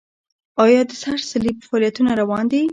[0.63, 2.61] آیا د سره صلیب فعالیتونه روان دي؟